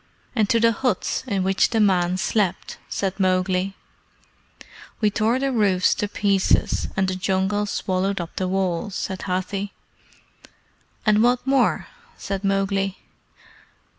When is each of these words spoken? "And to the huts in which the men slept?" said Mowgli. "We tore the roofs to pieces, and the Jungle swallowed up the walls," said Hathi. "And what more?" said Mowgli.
"And 0.35 0.49
to 0.49 0.59
the 0.59 0.71
huts 0.71 1.23
in 1.27 1.43
which 1.43 1.69
the 1.69 1.79
men 1.79 2.17
slept?" 2.17 2.79
said 2.89 3.19
Mowgli. 3.19 3.75
"We 4.99 5.11
tore 5.11 5.37
the 5.37 5.51
roofs 5.51 5.93
to 5.93 6.07
pieces, 6.07 6.87
and 6.97 7.07
the 7.07 7.13
Jungle 7.13 7.67
swallowed 7.67 8.19
up 8.19 8.35
the 8.37 8.47
walls," 8.47 8.95
said 8.95 9.21
Hathi. 9.25 9.73
"And 11.05 11.21
what 11.21 11.45
more?" 11.45 11.85
said 12.17 12.43
Mowgli. 12.43 12.97